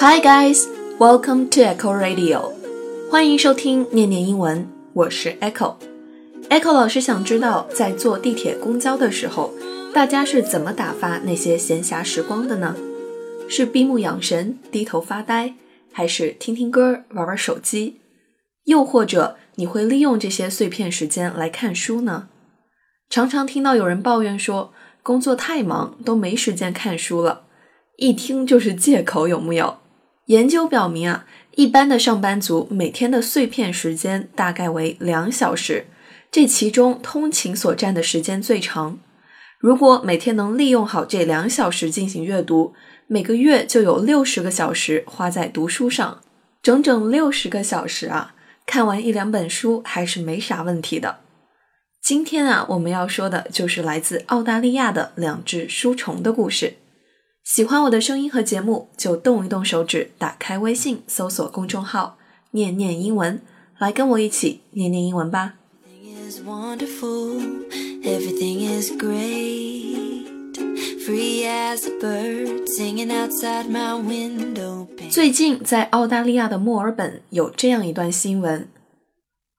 [0.00, 0.68] Hi guys,
[1.00, 2.52] welcome to Echo Radio.
[3.10, 5.74] 欢迎收听念念英文，我是 Echo。
[6.48, 9.52] Echo 老师想知道，在坐地铁、公交的时候，
[9.92, 12.76] 大家是怎么打发那些闲暇时光的呢？
[13.48, 15.54] 是闭目养神、低头发呆，
[15.90, 18.00] 还是听听歌、玩玩手机？
[18.66, 22.28] 又或者你会利用这些碎片时间来看书呢？
[23.10, 24.72] 常常听到有人抱怨说，
[25.02, 27.46] 工作太忙，都没时间看书了。
[27.96, 29.76] 一听就是借口，有木有？
[30.28, 31.24] 研究表明啊，
[31.56, 35.86] 一般的上班族每天的碎片时间大概为两小时，
[36.30, 38.98] 这其中通勤所占的时间最长。
[39.58, 42.74] 如果每天能利用好这两小时进行阅读，
[43.06, 46.20] 每个月就有六十个小时花在读书上，
[46.62, 48.34] 整整六十个小时啊！
[48.66, 51.20] 看完一两本书还是没啥问题的。
[52.02, 56.74] 今天啊，我们要说的就是来自澳大利亚的两只书虫的故事。
[57.48, 62.18] 喜欢我的声音和节目，就动一动手指，打开微信，搜索公众号
[62.52, 63.40] “念念英文”，
[63.80, 65.54] 来跟我一起念念英文吧。
[75.10, 78.68] 最近，在澳大利亚的墨尔本有这样一段新闻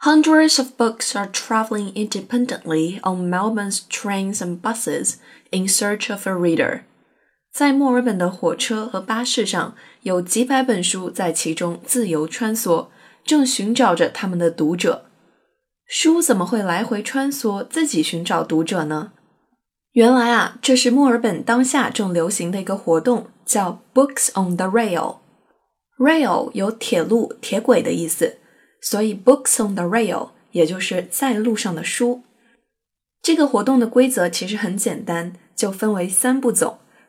[0.00, 5.14] ：Hundreds of books are traveling independently on Melbourne's trains and buses
[5.50, 6.82] in search of a reader。
[7.52, 12.88] 在墨尔本的火车和巴士上，有几百本书在其中自由穿梭，
[13.24, 15.06] 正寻找着他们的读者。
[15.86, 19.12] 书怎么会来回穿梭，自己寻找读者呢？
[19.92, 25.16] 原来啊，这是墨尔本当下正流行的一个活动，叫 Books on the Rail。
[25.96, 28.36] Rail 有铁路、铁轨的意思，
[28.80, 32.22] 所以 Books on the Rail 也就是在路上的书。
[33.20, 36.78] 这个活动的规则其实很简单，就分为三步走。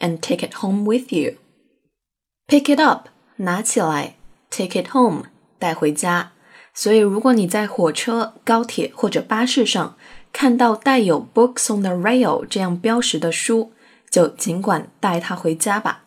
[0.00, 1.36] and take it home with you.
[2.46, 4.16] Pick it up 拿起来，
[4.50, 5.24] take it home
[5.58, 6.32] 带回家。
[6.74, 9.96] 所以，如果你在火车、高铁或者巴士上
[10.32, 13.72] 看到带有 “Books on the Rail” 这样标识的书，
[14.10, 16.04] 就尽管带它回家吧。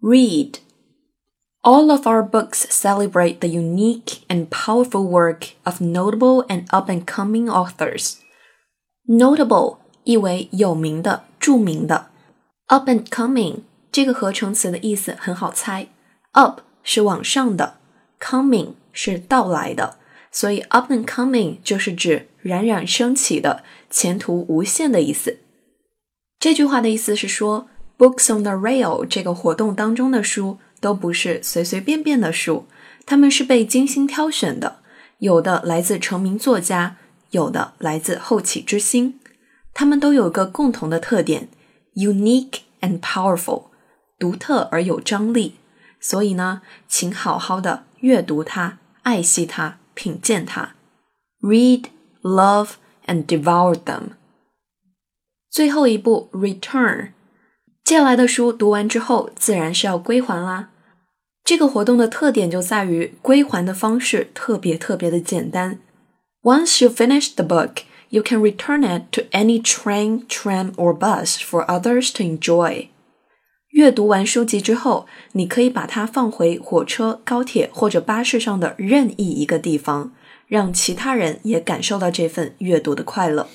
[0.00, 0.54] Read.
[1.62, 8.16] All of our books celebrate the unique and powerful work of notable and up-and-coming authors.
[9.06, 12.08] Notable 意为有名的、着名的。
[12.67, 13.61] Up and coming
[13.91, 15.87] 这个合成词的意思很好猜
[16.33, 17.77] ，up 是往上的
[18.19, 19.97] ，coming 是到来的。
[20.31, 25.39] 所以，up and coming 就是指冉冉升起的、前途无限的意思。
[26.37, 32.67] 这句话的意思是说，Books on the Rail 这个活动当中的书都不是随随便便的书，
[33.05, 34.81] 他们是被精心挑选的，
[35.19, 36.97] 有的来自成名作家，
[37.31, 39.17] 有的来自后起之星，
[39.73, 41.47] 他们都有个共同的特点
[41.97, 43.65] ：unique and powerful，
[44.17, 45.55] 独特而有张力。
[45.99, 49.79] 所以呢，请好好的阅读它，爱惜它。
[49.97, 50.75] 品鉴它
[51.41, 51.85] ，read,
[52.21, 52.73] love
[53.07, 54.09] and devour them。
[55.49, 57.13] 最后一步，return，
[57.83, 60.69] 借来的书读完之后，自然是要归还啦。
[61.43, 65.79] 这个活动的特点就在于归还的方式特别特别的简单。
[66.43, 67.77] Once you finish the book,
[68.09, 72.87] you can return it to any train, tram or bus for others to enjoy.
[73.71, 80.11] 阅读完书籍之后，你可以把它放回火车、高铁或者巴士上的任意一个地方，
[80.47, 83.47] 让其他人也感受到这份阅读的快乐。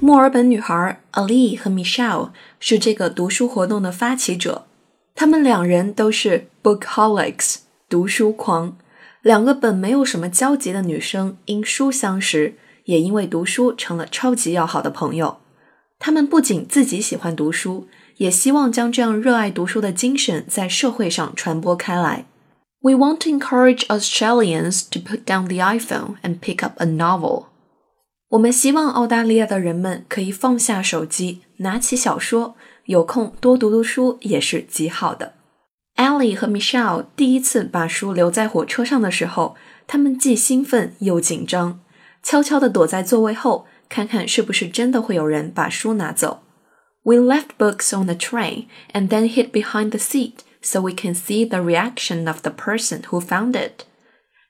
[0.00, 2.30] 墨尔本女孩 Ali 和 Michelle
[2.60, 4.66] 是这个读书活动的发起者，
[5.14, 7.58] 他们两人都是 Bookholics，
[7.88, 8.76] 读书狂。
[9.22, 15.38] 两个本没有什么交集的女生因书相识，也因为读书成了超级要好的朋友。
[15.98, 22.26] 她们不仅自己喜欢读书，也希望将这样热爱读书的精神在社会上传播开来。
[22.80, 27.46] We want to encourage Australians to put down the iPhone and pick up a novel。
[28.30, 35.34] 我们希望澳大利亚的人们可以放下手机，拿起小说，有空多读读书也是极好的。
[35.96, 41.80] Ellie 和 Michelle 第一次把书留在火车上的时候，他们既兴奋又紧张。
[42.22, 46.42] 悄悄地躲在座位后，看看是不是真的会有人把书拿走。
[47.02, 51.46] We left books on the train and then hid behind the seat so we can see
[51.46, 53.84] the reaction of the person who found it。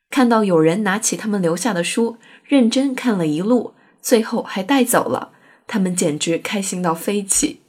[0.09, 5.33] 看到有人拿起他们留下的书，认真看了一路，最后还带走了，
[5.67, 7.61] 他们简直开心到飞起。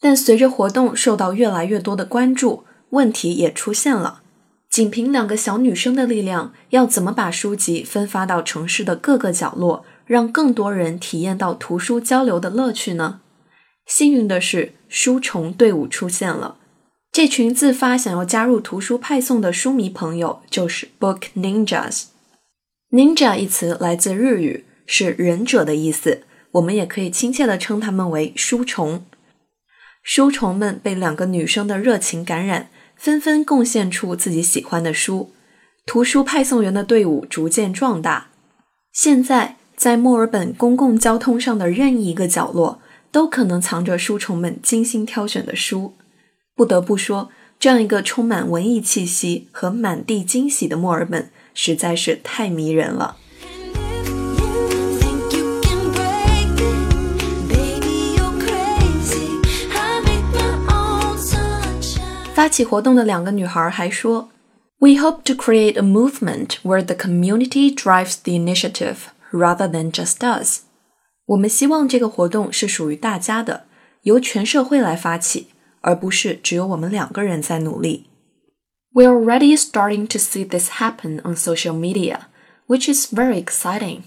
[0.00, 4.22] 但随着活动受到越来越多的关注，问题也出现了。
[4.70, 13.20] 仅凭两个小女生的力量，要怎么把书籍分发到城市的各个角落，让更多人体验到图书交流的乐趣呢？
[13.86, 16.58] 幸运的是，书虫队伍出现了。
[17.10, 22.04] 这群自发想要加入图书派送的书迷朋友就是 Book Ninjas。
[22.90, 26.22] Ninja 一词来自日语，是忍者的意思。
[26.52, 29.04] 我们也可以亲切地称他们为书虫。
[30.10, 35.32] 书虫们被两个女生的热情感染，纷纷贡献出自己喜欢的书。
[35.84, 38.28] 图书派送员的队伍逐渐壮大。
[38.90, 42.80] 现在，在墨尔本公共交通上的任意一个角落。
[43.10, 45.94] 都可能藏着书虫们精心挑选的书。
[46.54, 53.16] 不得不说，这样一个充满文艺气息和满地惊喜的墨尔本，实在是太迷人了。
[62.37, 64.27] 发起活动的两个女孩还说：“
[64.79, 68.97] We hope to create a movement where the community drives the initiative
[69.31, 70.61] rather than just us.”
[71.27, 73.65] 我们希望这个活动是属于大家的，
[74.01, 75.47] 由全社会来发起，
[75.81, 78.07] 而不是只有我们两个人在努力。
[78.93, 82.21] We're already starting to see this happen on social media,
[82.67, 84.01] which is very exciting.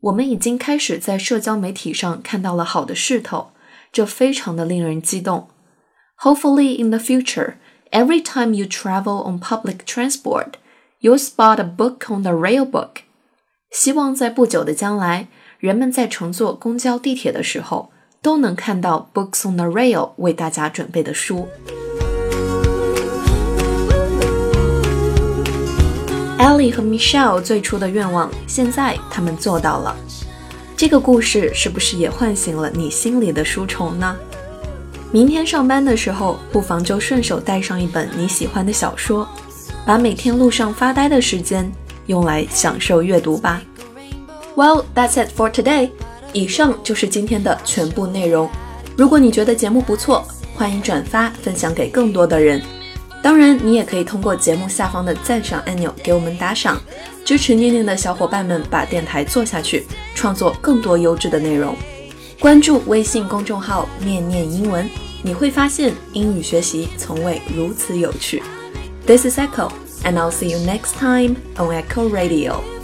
[0.00, 3.52] 我们已经开始在社交媒体上看到了好的势头，
[3.92, 5.48] 这非常的令人激动。
[6.18, 7.54] Hopefully, in the future,
[7.90, 10.56] every time you travel on public transport,
[11.00, 13.02] you'll spot a book on the railbook.
[13.70, 15.28] 希望在不久的将来。
[15.58, 17.90] 人们在乘坐公交、地铁的时候，
[18.22, 21.48] 都能看到 Books on the Rail 为大家准备的书。
[26.38, 29.94] Ellie 和 Michelle 最初的愿望，现在他们做到了。
[30.74, 34.16] 这个故事是不是也唤醒了你心里的书虫呢？
[35.15, 39.25] 明天上班的时候，不妨就顺手带上一本你喜欢的小说，
[39.85, 41.71] 把每天路上发呆的时间
[42.07, 43.61] 用来享受阅读吧。
[44.57, 45.91] Well, that's it for today.
[46.33, 48.49] 以上就是今天的全部内容。
[48.97, 52.61] 如果你觉得节目不错，欢迎转发分享给更多的人。
[53.23, 56.77] 当然，你也可以通过节目下方的赞赏按钮给我们打赏，
[57.23, 61.73] 支持念念的小伙伴们把电台做下去，创作更多优质的内容。
[62.39, 64.87] 关注微信公众号“念念英文”，
[65.23, 68.43] 你会发现英语学习从未如此有趣。
[69.05, 69.71] This is Echo,
[70.03, 72.74] and I'll see you next time on Echo Radio.